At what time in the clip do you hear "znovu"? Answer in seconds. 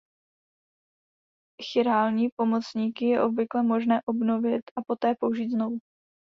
5.51-5.77